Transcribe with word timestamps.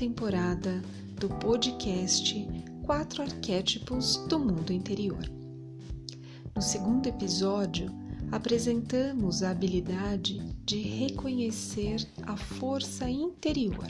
Temporada 0.00 0.80
do 1.16 1.28
podcast 1.28 2.48
Quatro 2.86 3.22
Arquétipos 3.22 4.16
do 4.28 4.38
Mundo 4.38 4.72
Interior. 4.72 5.20
No 6.56 6.62
segundo 6.62 7.06
episódio, 7.06 7.92
apresentamos 8.32 9.42
a 9.42 9.50
habilidade 9.50 10.38
de 10.64 10.80
reconhecer 10.80 12.08
a 12.22 12.34
força 12.34 13.10
interior. 13.10 13.84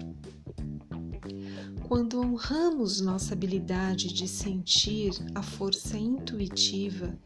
Quando 1.87 2.19
honramos 2.19 3.01
nossa 3.01 3.33
habilidade 3.33 4.13
de 4.13 4.27
sentir 4.27 5.13
a 5.33 5.43
força 5.43 5.97
intuitiva 5.97 7.17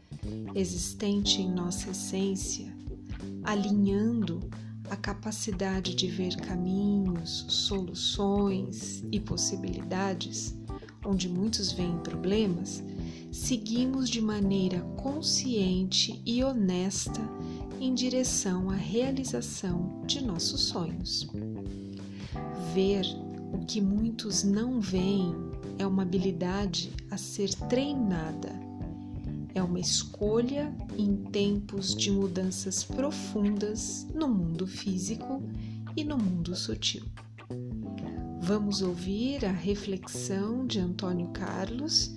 existente 0.53 1.41
em 1.41 1.51
nossa 1.51 1.89
essência, 1.89 2.71
alinhando 3.43 4.47
a 4.89 4.95
capacidade 4.95 5.95
de 5.95 6.07
ver 6.07 6.35
caminhos, 6.37 7.45
soluções 7.49 9.03
e 9.11 9.19
possibilidades, 9.19 10.57
onde 11.05 11.29
muitos 11.29 11.71
veem 11.71 11.97
problemas, 11.99 12.83
seguimos 13.31 14.09
de 14.09 14.21
maneira 14.21 14.81
consciente 14.97 16.21
e 16.25 16.43
honesta 16.43 17.21
em 17.79 17.93
direção 17.93 18.69
à 18.69 18.75
realização 18.75 20.01
de 20.05 20.23
nossos 20.23 20.61
sonhos. 20.61 21.27
Ver 22.73 23.05
o 23.53 23.65
que 23.65 23.81
muitos 23.81 24.43
não 24.43 24.79
veem 24.79 25.35
é 25.77 25.85
uma 25.85 26.03
habilidade 26.03 26.91
a 27.11 27.17
ser 27.17 27.53
treinada 27.69 28.64
é 29.55 29.63
uma 29.63 29.79
escolha 29.79 30.75
em 30.97 31.15
tempos 31.15 31.95
de 31.95 32.11
mudanças 32.11 32.83
profundas 32.83 34.05
no 34.13 34.27
mundo 34.27 34.67
físico 34.67 35.41
e 35.95 36.03
no 36.03 36.17
mundo 36.17 36.53
sutil. 36.53 37.03
Vamos 38.41 38.81
ouvir 38.81 39.45
a 39.45 39.51
reflexão 39.51 40.67
de 40.67 40.77
Antônio 40.79 41.29
Carlos 41.29 42.13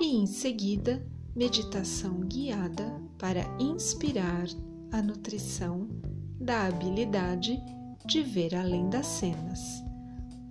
e, 0.00 0.16
em 0.16 0.26
seguida, 0.26 1.04
meditação 1.34 2.20
guiada 2.20 3.02
para 3.18 3.44
inspirar 3.58 4.46
a 4.92 5.02
nutrição 5.02 5.88
da 6.40 6.66
habilidade 6.66 7.60
de 8.06 8.22
ver 8.22 8.54
além 8.54 8.88
das 8.88 9.06
cenas. 9.06 9.60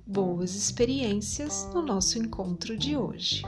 Boas 0.05 0.53
experiências 0.53 1.69
no 1.73 1.81
nosso 1.81 2.19
encontro 2.19 2.77
de 2.77 2.97
hoje. 2.97 3.41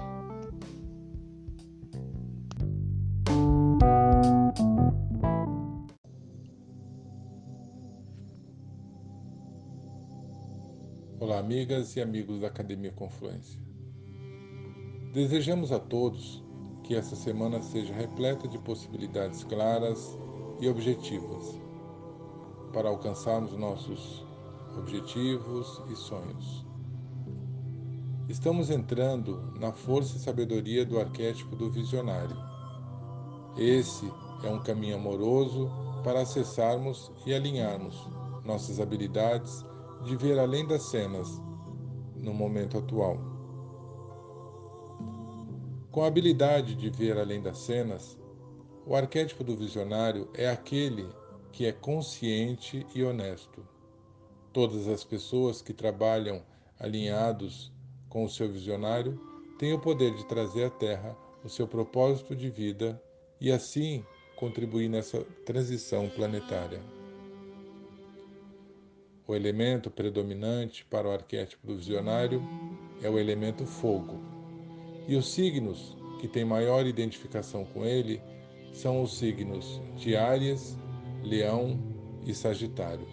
Amigas 11.48 11.95
e 11.95 12.02
amigos 12.02 12.42
da 12.42 12.48
Academia 12.48 12.92
Confluência. 12.92 13.58
Desejamos 15.14 15.72
a 15.72 15.80
todos 15.80 16.44
que 16.84 16.94
essa 16.94 17.16
semana 17.16 17.62
seja 17.62 17.94
repleta 17.94 18.50
de 18.50 18.58
possibilidades 18.58 19.45
claras 19.45 20.20
e 20.59 20.67
objetivas 20.67 21.58
para 22.73 22.89
alcançarmos 22.89 23.54
nossos 23.54 24.26
objetivos 24.78 25.81
e 25.89 25.95
sonhos. 25.95 26.66
Estamos 28.27 28.70
entrando 28.70 29.54
na 29.58 29.71
força 29.71 30.17
e 30.17 30.20
sabedoria 30.20 30.86
do 30.86 31.00
arquétipo 31.00 31.55
do 31.55 31.71
visionário. 31.71 32.36
Esse 33.58 34.11
é 34.44 34.50
um 34.50 34.61
caminho 34.61 34.98
amoroso 34.98 35.71
para 36.04 36.23
acessarmos 36.23 37.10
e 37.26 37.33
alinharmos 37.33 38.05
nossas 38.44 38.82
habilidades 38.82 39.66
de 40.03 40.15
ver 40.15 40.39
além 40.39 40.65
das 40.65 40.83
cenas 40.83 41.41
no 42.15 42.33
momento 42.33 42.77
atual. 42.77 43.17
Com 45.91 46.03
a 46.03 46.08
habilidade 46.08 46.75
de 46.75 46.89
ver 46.89 47.17
além 47.17 47.41
das 47.41 47.58
cenas, 47.59 48.17
o 48.85 48.95
arquétipo 48.95 49.43
do 49.43 49.55
visionário 49.55 50.30
é 50.33 50.49
aquele 50.49 51.09
que 51.52 51.65
é 51.65 51.71
consciente 51.71 52.85
e 52.93 53.03
honesto. 53.03 53.65
Todas 54.53 54.87
as 54.87 55.03
pessoas 55.03 55.61
que 55.61 55.73
trabalham 55.73 56.43
alinhados 56.79 57.71
com 58.09 58.23
o 58.23 58.29
seu 58.29 58.47
visionário 58.47 59.19
têm 59.58 59.73
o 59.73 59.79
poder 59.79 60.14
de 60.15 60.25
trazer 60.25 60.65
à 60.65 60.69
Terra 60.69 61.17
o 61.43 61.49
seu 61.49 61.67
propósito 61.67 62.35
de 62.35 62.49
vida 62.49 63.02
e 63.41 63.52
assim 63.52 64.05
contribuir 64.35 64.87
nessa 64.87 65.23
transição 65.45 66.09
planetária. 66.09 66.96
O 69.27 69.36
elemento 69.36 69.92
predominante 69.92 70.86
para 70.86 71.05
o 71.05 71.11
arquétipo 71.11 71.67
do 71.67 71.76
visionário 71.76 72.42
é 73.02 73.10
o 73.10 73.20
elemento 73.20 73.65
fogo. 73.65 74.21
E 75.05 75.17
os 75.17 75.30
signos 75.33 75.98
que 76.21 76.30
têm 76.30 76.45
maior 76.45 76.88
identificação 76.88 77.65
com 77.65 77.86
ele 77.86 78.21
são 78.71 79.04
os 79.04 79.17
signos 79.17 79.82
de 79.98 80.15
Áries, 80.15 80.77
Leão 81.23 81.77
e 82.26 82.33
Sagitário. 82.33 83.05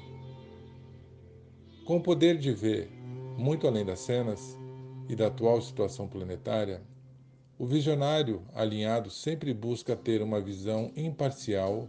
Com 1.85 1.97
o 1.97 2.01
poder 2.01 2.39
de 2.39 2.53
ver 2.53 2.89
muito 3.37 3.67
além 3.67 3.85
das 3.85 3.99
cenas 3.99 4.57
e 5.09 5.17
da 5.17 5.27
atual 5.27 5.61
situação 5.61 6.07
planetária, 6.07 6.81
o 7.59 7.67
visionário 7.67 8.43
alinhado 8.55 9.11
sempre 9.11 9.53
busca 9.53 9.97
ter 9.97 10.23
uma 10.23 10.41
visão 10.41 10.93
imparcial 10.97 11.89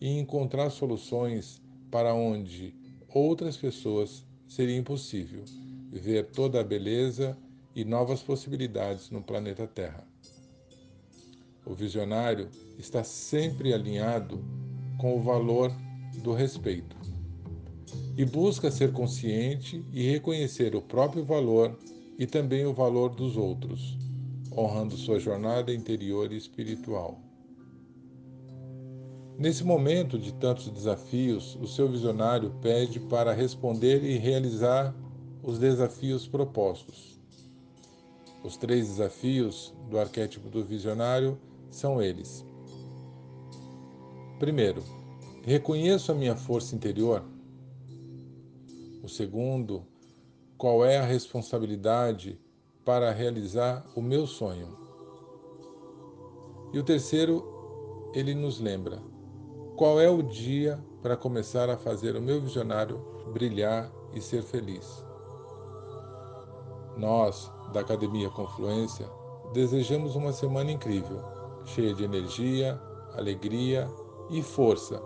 e 0.00 0.18
encontrar 0.18 0.70
soluções 0.70 1.62
para 1.90 2.14
onde 2.14 2.74
outras 3.08 3.56
pessoas 3.56 4.24
seria 4.48 4.76
impossível 4.76 5.44
ver 5.92 6.26
toda 6.26 6.60
a 6.60 6.64
beleza 6.64 7.36
e 7.74 7.84
novas 7.84 8.22
possibilidades 8.22 9.10
no 9.10 9.22
planeta 9.22 9.66
Terra. 9.66 10.06
O 11.64 11.74
visionário 11.74 12.48
está 12.78 13.02
sempre 13.02 13.72
alinhado 13.72 14.42
com 14.98 15.18
o 15.18 15.22
valor 15.22 15.72
do 16.22 16.32
respeito 16.32 16.96
e 18.16 18.24
busca 18.24 18.70
ser 18.70 18.92
consciente 18.92 19.84
e 19.92 20.10
reconhecer 20.10 20.74
o 20.74 20.80
próprio 20.80 21.24
valor 21.24 21.78
e 22.18 22.26
também 22.26 22.64
o 22.64 22.72
valor 22.72 23.10
dos 23.10 23.36
outros, 23.36 23.98
honrando 24.50 24.96
sua 24.96 25.18
jornada 25.18 25.72
interior 25.72 26.32
e 26.32 26.36
espiritual. 26.36 27.25
Nesse 29.38 29.62
momento 29.62 30.18
de 30.18 30.32
tantos 30.32 30.70
desafios, 30.70 31.58
o 31.60 31.66
seu 31.66 31.86
visionário 31.86 32.54
pede 32.62 32.98
para 32.98 33.34
responder 33.34 34.02
e 34.02 34.16
realizar 34.16 34.94
os 35.42 35.58
desafios 35.58 36.26
propostos. 36.26 37.20
Os 38.42 38.56
três 38.56 38.88
desafios 38.88 39.74
do 39.90 39.98
arquétipo 39.98 40.48
do 40.48 40.64
visionário 40.64 41.38
são 41.70 42.00
eles. 42.00 42.46
Primeiro, 44.38 44.82
reconheço 45.44 46.12
a 46.12 46.14
minha 46.14 46.34
força 46.34 46.74
interior. 46.74 47.22
O 49.02 49.08
segundo, 49.08 49.84
qual 50.56 50.82
é 50.82 50.96
a 50.96 51.04
responsabilidade 51.04 52.40
para 52.86 53.12
realizar 53.12 53.84
o 53.94 54.00
meu 54.00 54.26
sonho? 54.26 54.78
E 56.72 56.78
o 56.78 56.82
terceiro, 56.82 58.10
ele 58.14 58.34
nos 58.34 58.60
lembra: 58.60 59.02
qual 59.76 60.00
é 60.00 60.08
o 60.08 60.22
dia 60.22 60.82
para 61.02 61.16
começar 61.16 61.68
a 61.68 61.76
fazer 61.76 62.16
o 62.16 62.22
meu 62.22 62.40
visionário 62.40 62.98
brilhar 63.32 63.92
e 64.14 64.20
ser 64.22 64.42
feliz? 64.42 65.04
Nós, 66.96 67.52
da 67.74 67.80
Academia 67.80 68.30
Confluência, 68.30 69.06
desejamos 69.52 70.16
uma 70.16 70.32
semana 70.32 70.72
incrível, 70.72 71.22
cheia 71.66 71.92
de 71.92 72.04
energia, 72.04 72.80
alegria 73.14 73.86
e 74.30 74.42
força 74.42 74.98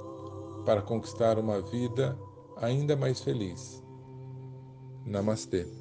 para 0.65 0.81
conquistar 0.81 1.37
uma 1.37 1.61
vida 1.61 2.17
ainda 2.57 2.95
mais 2.95 3.21
feliz. 3.21 3.83
Namastê. 5.05 5.80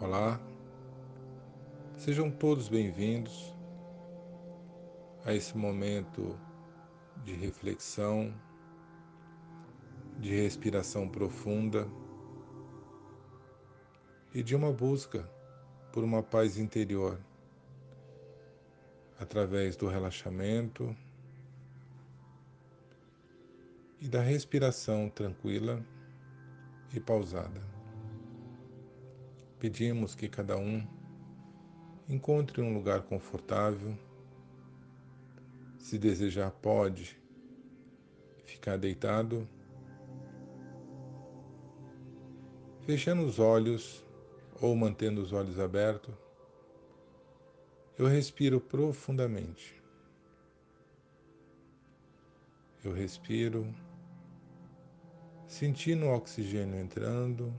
Olá, 0.00 0.40
sejam 1.96 2.28
todos 2.28 2.68
bem-vindos 2.68 3.54
a 5.24 5.32
esse 5.32 5.56
momento 5.56 6.36
de 7.24 7.32
reflexão, 7.32 8.34
de 10.18 10.34
respiração 10.34 11.08
profunda 11.08 11.88
e 14.34 14.42
de 14.42 14.56
uma 14.56 14.72
busca 14.72 15.22
por 15.92 16.02
uma 16.02 16.24
paz 16.24 16.58
interior 16.58 17.16
através 19.20 19.76
do 19.76 19.86
relaxamento 19.86 20.94
e 24.00 24.08
da 24.08 24.20
respiração 24.20 25.08
tranquila 25.08 25.80
e 26.92 26.98
pausada 26.98 27.73
pedimos 29.64 30.14
que 30.14 30.28
cada 30.28 30.58
um 30.58 30.86
encontre 32.06 32.60
um 32.60 32.74
lugar 32.74 33.00
confortável. 33.00 33.96
Se 35.78 35.98
desejar, 35.98 36.50
pode 36.50 37.18
ficar 38.44 38.76
deitado, 38.76 39.48
fechando 42.82 43.24
os 43.24 43.38
olhos 43.38 44.04
ou 44.60 44.76
mantendo 44.76 45.22
os 45.22 45.32
olhos 45.32 45.58
abertos. 45.58 46.14
Eu 47.96 48.06
respiro 48.06 48.60
profundamente. 48.60 49.82
Eu 52.84 52.92
respiro, 52.92 53.66
sentindo 55.46 56.04
o 56.04 56.14
oxigênio 56.14 56.78
entrando 56.78 57.50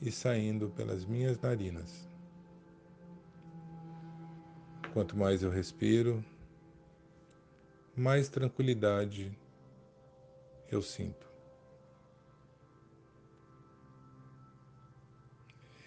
e 0.00 0.10
saindo 0.10 0.68
pelas 0.70 1.04
minhas 1.04 1.40
narinas. 1.40 2.08
Quanto 4.92 5.16
mais 5.16 5.42
eu 5.42 5.50
respiro, 5.50 6.24
mais 7.94 8.28
tranquilidade 8.28 9.36
eu 10.70 10.82
sinto. 10.82 11.26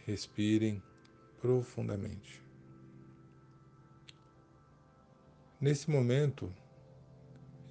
Respirem 0.05 0.81
profundamente. 1.39 2.43
Nesse 5.61 5.89
momento 5.89 6.53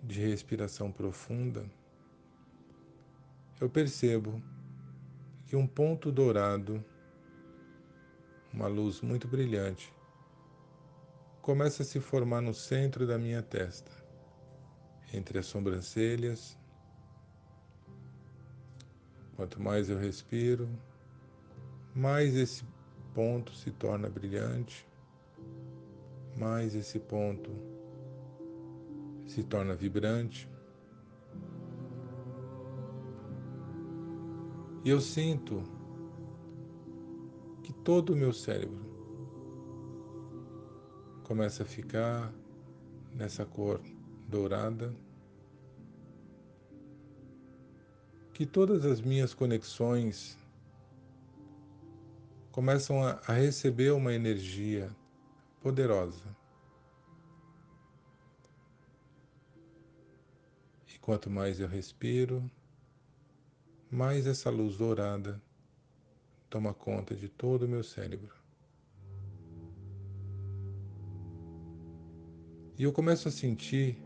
de 0.03 0.21
respiração 0.21 0.93
profunda, 0.93 1.69
eu 3.61 3.69
percebo 3.69 4.43
que 5.49 5.57
um 5.57 5.67
ponto 5.67 6.13
dourado, 6.13 6.85
uma 8.53 8.67
luz 8.67 9.01
muito 9.01 9.27
brilhante, 9.27 9.91
começa 11.41 11.83
a 11.83 11.87
se 11.87 11.99
formar 12.01 12.43
no 12.43 12.53
centro 12.53 13.07
da 13.07 13.17
minha 13.17 13.43
testa, 13.43 13.91
entre 15.11 15.39
as 15.39 15.47
sobrancelhas. 15.47 16.59
Quanto 19.37 19.59
mais 19.59 19.89
eu 19.89 19.97
respiro, 19.97 20.69
mais 21.95 22.37
esse 22.37 22.63
ponto 23.15 23.55
se 23.55 23.71
torna 23.71 24.11
brilhante, 24.11 24.87
mais 26.37 26.75
esse 26.75 26.99
ponto 26.99 27.51
se 29.27 29.43
torna 29.43 29.75
vibrante. 29.75 30.47
E 34.89 34.91
eu 34.91 35.03
sinto 35.03 35.63
que 37.63 37.75
todo 37.75 38.15
o 38.15 38.17
meu 38.17 38.33
cérebro 38.33 38.81
começa 41.25 41.63
a 41.63 41.67
ficar 41.67 42.33
nessa 43.13 43.45
cor 43.45 43.83
dourada, 44.27 44.97
que 48.33 48.47
todas 48.47 48.87
as 48.87 49.03
minhas 49.03 49.35
conexões 49.35 50.39
começam 52.51 53.05
a, 53.05 53.21
receber 53.35 53.91
uma 53.91 54.15
energia 54.15 54.89
poderosa. 55.61 56.25
E 60.87 60.99
quanto 60.99 61.29
mais 61.29 61.61
eu 61.61 61.69
respiro, 61.69 62.51
mais 63.91 64.27
essa 64.27 64.51
luz 64.51 64.77
dourada 64.77 65.41
toma 66.51 66.75
conta 66.75 67.15
de 67.15 67.29
todo 67.29 67.63
o 67.63 67.69
meu 67.69 67.83
cérebro. 67.83 68.35
E 72.77 72.83
eu 72.83 72.93
começo 72.93 73.29
a 73.29 73.31
sentir 73.31 74.01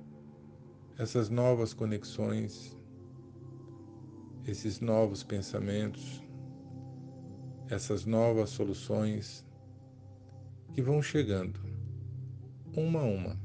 essas 0.96 1.28
novas 1.28 1.74
conexões, 1.74 2.76
esses 4.46 4.80
novos 4.80 5.24
pensamentos, 5.24 6.22
essas 7.68 8.04
novas 8.04 8.50
soluções 8.50 9.44
que 10.72 10.80
vão 10.80 11.02
chegando, 11.02 11.60
uma 12.76 13.00
a 13.00 13.04
uma. 13.04 13.40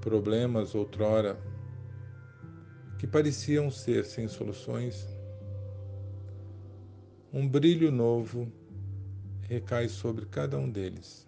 Problemas 0.00 0.74
outrora 0.74 1.53
que 3.04 3.10
pareciam 3.10 3.70
ser 3.70 4.02
sem 4.06 4.26
soluções, 4.26 5.06
um 7.30 7.46
brilho 7.46 7.92
novo 7.92 8.50
recai 9.42 9.90
sobre 9.90 10.24
cada 10.24 10.56
um 10.56 10.70
deles. 10.70 11.26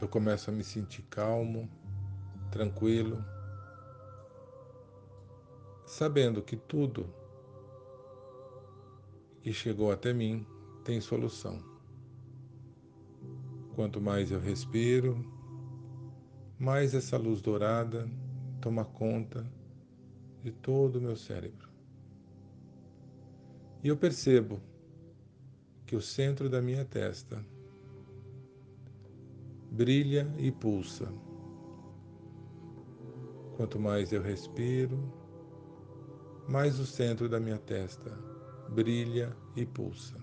Eu 0.00 0.08
começo 0.08 0.48
a 0.48 0.54
me 0.54 0.64
sentir 0.64 1.02
calmo, 1.10 1.68
tranquilo, 2.50 3.22
sabendo 5.84 6.40
que 6.40 6.56
tudo 6.56 7.12
que 9.42 9.52
chegou 9.52 9.92
até 9.92 10.14
mim 10.14 10.46
tem 10.82 10.98
solução. 10.98 11.62
Quanto 13.74 14.00
mais 14.00 14.30
eu 14.30 14.40
respiro, 14.40 15.22
mais 16.58 16.94
essa 16.94 17.18
luz 17.18 17.42
dourada 17.42 18.08
toma 18.60 18.84
conta 18.84 19.46
de 20.42 20.52
todo 20.52 20.96
o 20.96 21.00
meu 21.00 21.16
cérebro. 21.16 21.68
E 23.82 23.88
eu 23.88 23.96
percebo 23.96 24.60
que 25.86 25.96
o 25.96 26.00
centro 26.00 26.48
da 26.48 26.60
minha 26.60 26.84
testa 26.84 27.44
brilha 29.70 30.32
e 30.38 30.50
pulsa. 30.50 31.08
Quanto 33.56 33.78
mais 33.78 34.12
eu 34.12 34.22
respiro, 34.22 34.98
mais 36.48 36.78
o 36.78 36.86
centro 36.86 37.28
da 37.28 37.40
minha 37.40 37.58
testa 37.58 38.10
brilha 38.68 39.34
e 39.56 39.64
pulsa. 39.64 40.16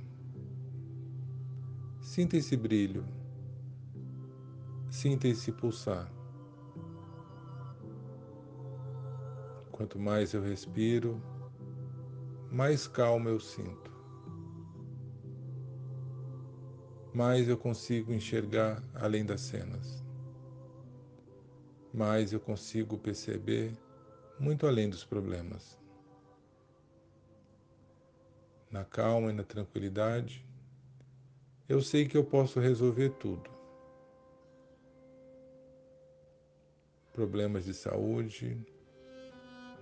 Sinta 2.02 2.38
esse 2.38 2.56
brilho, 2.56 3.06
sinta 4.90 5.28
esse 5.28 5.52
pulsar. 5.52 6.17
Quanto 9.78 10.00
mais 10.00 10.34
eu 10.34 10.42
respiro, 10.42 11.22
mais 12.52 12.88
calma 12.88 13.30
eu 13.30 13.40
sinto. 13.40 13.92
Mais 17.14 17.48
eu 17.48 17.56
consigo 17.56 18.12
enxergar 18.12 18.84
além 18.96 19.24
das 19.24 19.42
cenas. 19.42 20.04
Mais 21.94 22.34
eu 22.34 22.40
consigo 22.40 22.98
perceber 22.98 23.78
muito 24.40 24.66
além 24.66 24.90
dos 24.90 25.06
problemas. 25.06 25.80
Na 28.72 28.84
calma 28.84 29.30
e 29.30 29.36
na 29.36 29.44
tranquilidade, 29.44 30.44
eu 31.70 31.84
sei 31.84 32.08
que 32.08 32.18
eu 32.18 32.24
posso 32.24 32.60
resolver 32.60 33.12
tudo. 33.12 33.48
Problemas 37.14 37.66
de 37.66 37.76
saúde, 37.76 38.60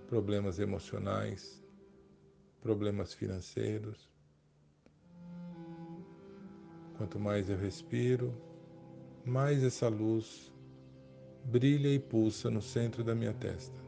problemas 0.06 0.58
emocionais, 0.58 1.62
problemas 2.60 3.12
financeiros. 3.12 4.10
Quanto 6.96 7.18
mais 7.18 7.50
eu 7.50 7.56
respiro, 7.56 8.34
mais 9.24 9.62
essa 9.62 9.88
luz 9.88 10.52
brilha 11.44 11.88
e 11.88 11.98
pulsa 11.98 12.50
no 12.50 12.62
centro 12.62 13.04
da 13.04 13.14
minha 13.14 13.34
testa. 13.34 13.78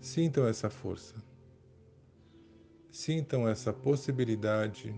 Sintam 0.00 0.46
essa 0.46 0.68
força. 0.68 1.14
Sintam 2.90 3.48
essa 3.48 3.72
possibilidade 3.72 4.94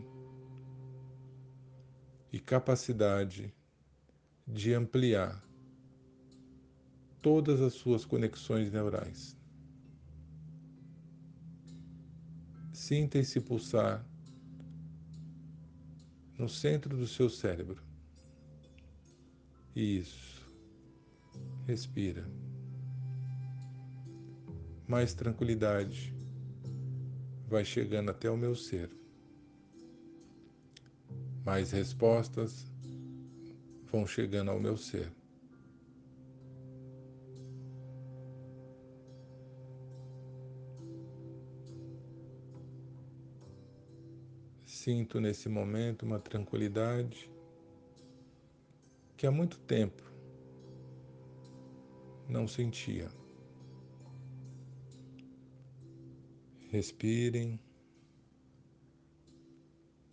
e 2.32 2.38
capacidade 2.38 3.52
de 4.46 4.72
ampliar 4.74 5.49
todas 7.22 7.60
as 7.60 7.74
suas 7.74 8.04
conexões 8.04 8.72
neurais. 8.72 9.36
Sinta 12.72 13.18
esse 13.18 13.40
pulsar 13.40 14.04
no 16.38 16.48
centro 16.48 16.96
do 16.96 17.06
seu 17.06 17.28
cérebro. 17.28 17.82
Isso. 19.76 20.40
Respira. 21.66 22.26
Mais 24.88 25.14
tranquilidade 25.14 26.14
vai 27.46 27.64
chegando 27.64 28.10
até 28.10 28.30
o 28.30 28.36
meu 28.36 28.54
ser. 28.54 28.90
Mais 31.44 31.70
respostas 31.70 32.66
vão 33.90 34.06
chegando 34.06 34.50
ao 34.50 34.58
meu 34.58 34.76
ser. 34.76 35.12
Sinto 44.82 45.20
nesse 45.20 45.46
momento 45.46 46.06
uma 46.06 46.18
tranquilidade 46.18 47.30
que 49.14 49.26
há 49.26 49.30
muito 49.30 49.58
tempo 49.58 50.02
não 52.26 52.48
sentia. 52.48 53.10
Respirem 56.70 57.60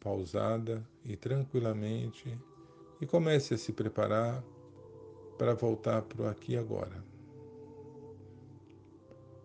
pausada 0.02 0.86
e 1.06 1.16
tranquilamente 1.16 2.38
e 3.00 3.06
comece 3.06 3.54
a 3.54 3.58
se 3.58 3.72
preparar 3.72 4.44
para 5.38 5.54
voltar 5.54 6.02
para 6.02 6.24
o 6.24 6.28
aqui 6.28 6.56
e 6.56 6.58
agora. 6.58 7.02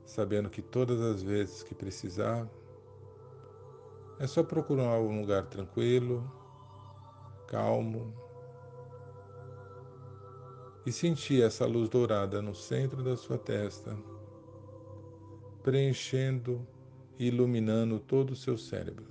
Sabendo 0.04 0.50
que 0.50 0.60
todas 0.60 1.00
as 1.00 1.22
vezes 1.22 1.62
que 1.62 1.76
precisar, 1.76 2.50
é 4.18 4.26
só 4.26 4.42
procurar 4.42 5.00
um 5.00 5.20
lugar 5.20 5.46
tranquilo, 5.46 6.30
calmo 7.48 8.14
e 10.84 10.92
sentir 10.92 11.42
essa 11.42 11.66
luz 11.66 11.88
dourada 11.88 12.42
no 12.42 12.54
centro 12.54 13.02
da 13.02 13.16
sua 13.16 13.38
testa, 13.38 13.96
preenchendo 15.62 16.66
e 17.18 17.28
iluminando 17.28 18.00
todo 18.00 18.30
o 18.30 18.36
seu 18.36 18.58
cérebro, 18.58 19.06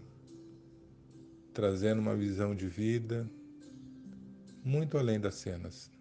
trazendo 1.54 2.00
uma 2.00 2.16
visão 2.16 2.56
de 2.56 2.68
vida 2.68 3.30
muito 4.64 4.98
além 4.98 5.20
das 5.20 5.36
cenas. 5.36 5.92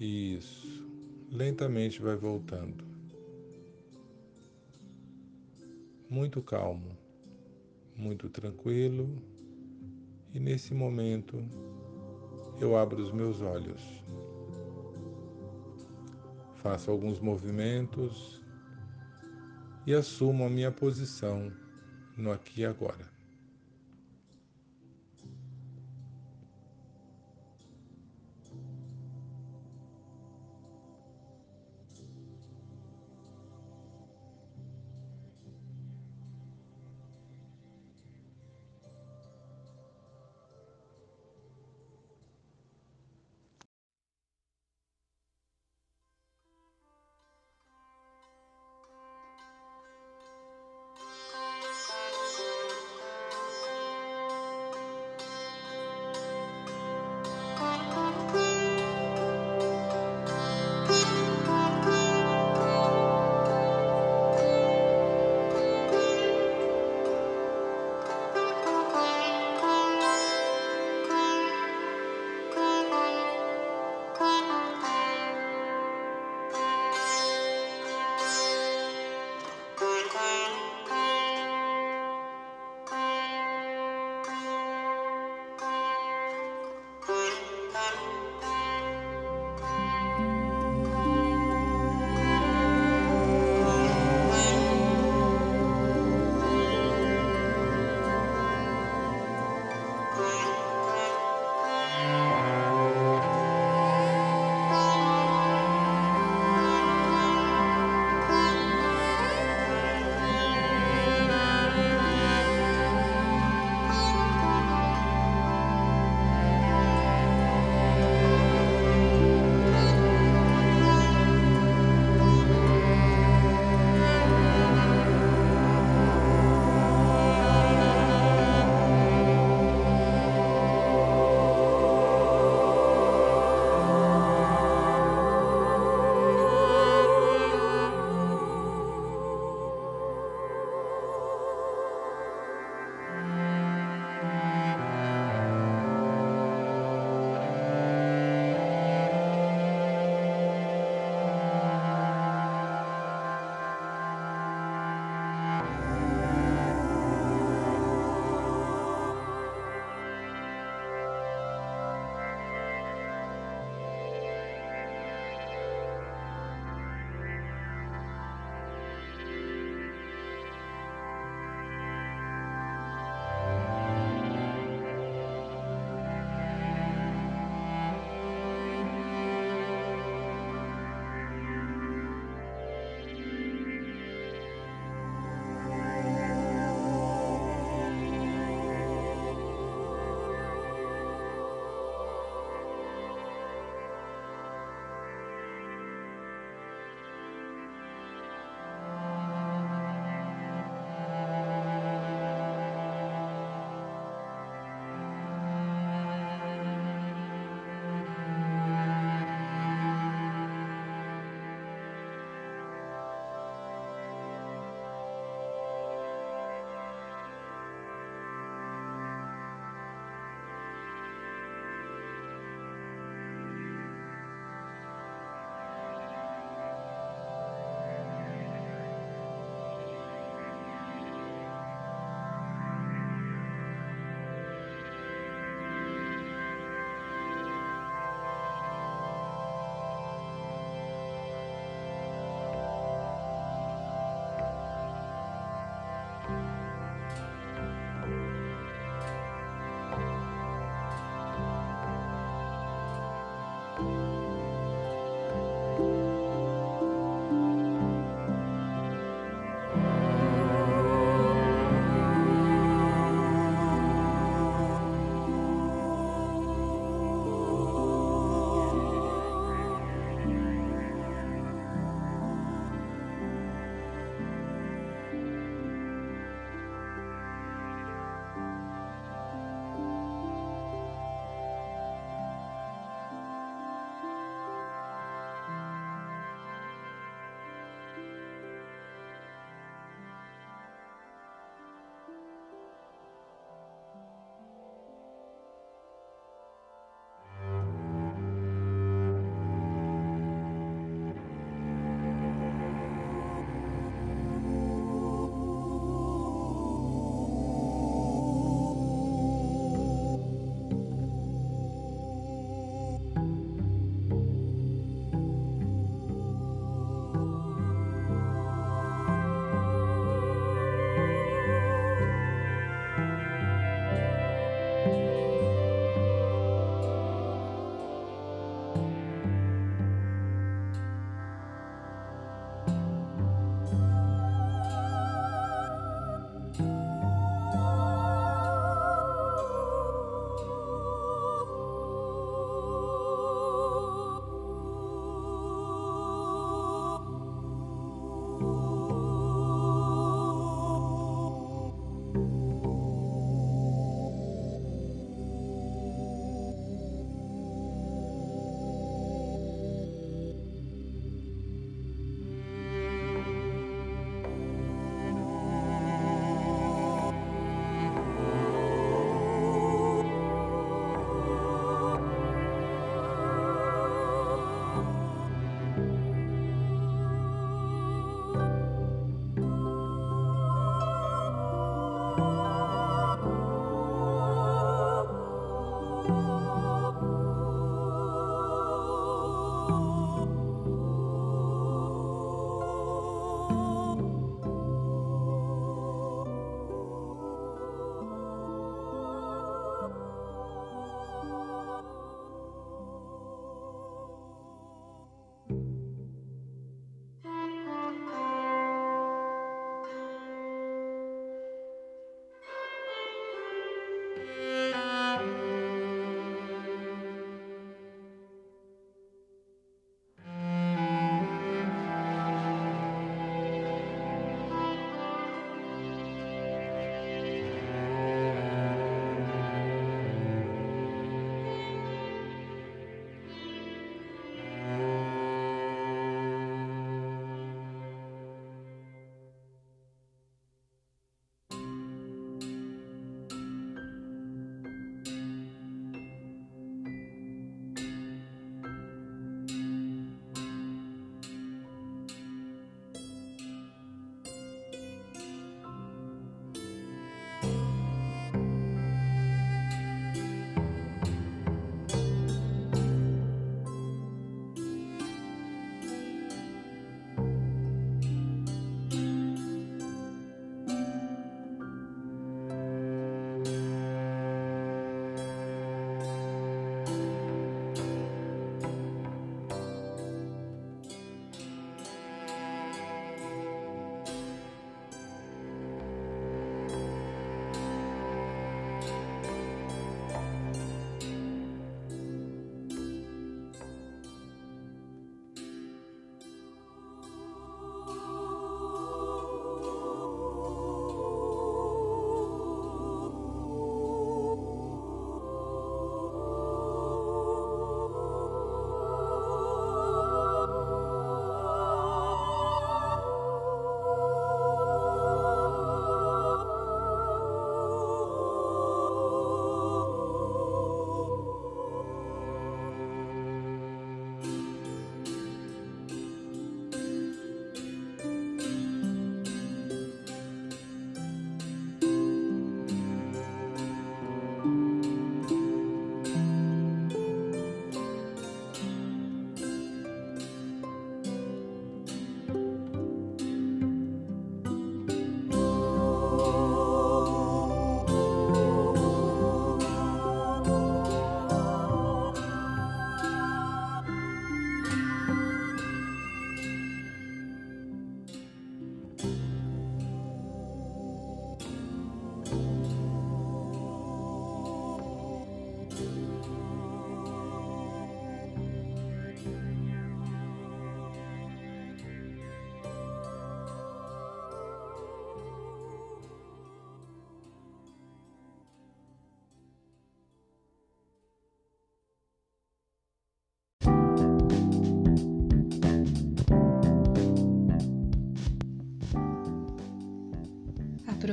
Isso, 0.00 0.86
lentamente 1.30 2.00
vai 2.00 2.16
voltando. 2.16 2.87
Muito 6.08 6.42
calmo, 6.42 6.96
muito 7.96 8.28
tranquilo, 8.28 9.22
e 10.32 10.40
nesse 10.40 10.74
momento 10.74 11.36
eu 12.60 12.76
abro 12.76 13.02
os 13.02 13.12
meus 13.12 13.40
olhos. 13.40 13.82
Faço 16.54 16.90
alguns 16.90 17.20
movimentos 17.20 18.42
e 19.86 19.94
assumo 19.94 20.44
a 20.44 20.50
minha 20.50 20.72
posição 20.72 21.52
no 22.16 22.32
aqui 22.32 22.62
e 22.62 22.66
agora. 22.66 23.17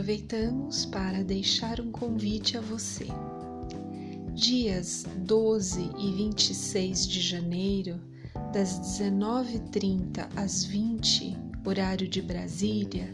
Aproveitamos 0.05 0.85
para 0.85 1.23
deixar 1.23 1.81
um 1.81 1.91
convite 1.91 2.55
a 2.55 2.61
você. 2.61 3.07
Dias 4.35 5.03
12 5.17 5.81
e 5.97 6.11
26 6.11 7.07
de 7.07 7.19
janeiro, 7.19 7.99
das 8.53 8.79
19h30 8.99 10.29
às 10.35 10.63
20 10.63 11.35
horário 11.65 12.07
de 12.07 12.21
Brasília, 12.21 13.11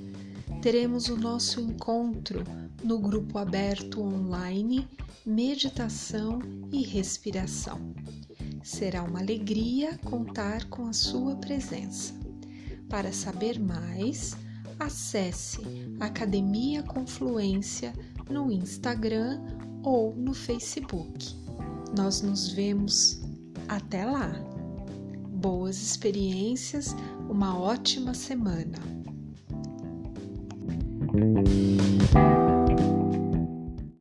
teremos 0.61 1.07
o 1.07 1.15
nosso 1.15 1.61
encontro 1.61 2.43
no 2.83 2.99
grupo 2.99 3.37
aberto 3.37 4.01
online 4.01 4.85
Meditação 5.25 6.39
e 6.73 6.83
Respiração. 6.83 7.93
Será 8.61 9.01
uma 9.03 9.21
alegria 9.21 9.97
contar 9.99 10.65
com 10.65 10.87
a 10.87 10.93
sua 10.93 11.37
presença. 11.37 12.13
Para 12.89 13.13
saber 13.13 13.57
mais, 13.61 14.35
acesse 14.81 15.61
Academia 15.99 16.83
Confluência 16.83 17.93
no 18.29 18.51
Instagram 18.51 19.39
ou 19.83 20.15
no 20.15 20.33
Facebook. 20.33 21.35
Nós 21.95 22.21
nos 22.21 22.49
vemos 22.49 23.21
até 23.67 24.05
lá. 24.05 24.31
Boas 25.33 25.81
experiências, 25.81 26.95
uma 27.29 27.57
ótima 27.57 28.13
semana. 28.13 28.79